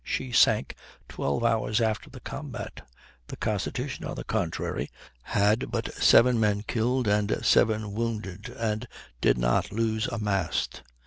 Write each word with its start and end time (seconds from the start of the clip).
She 0.03 0.31
sank 0.31 0.73
twelve 1.07 1.43
hours 1.43 1.79
after 1.79 2.09
the 2.09 2.21
combat. 2.21 2.81
The 3.27 3.35
Constitution, 3.37 4.03
on 4.03 4.15
the 4.15 4.23
contrary, 4.23 4.89
had 5.21 5.69
but 5.69 5.93
seven 5.93 6.39
men 6.39 6.63
killed 6.65 7.07
and 7.07 7.37
seven 7.45 7.93
wounded, 7.93 8.49
and 8.49 8.87
did 9.21 9.37
not 9.37 9.71
lose 9.71 10.07
a 10.07 10.17
mast. 10.17 10.81